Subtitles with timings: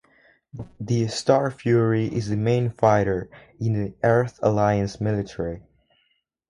[0.79, 5.61] The Starfury is the main fighter in the Earth-Alliance military.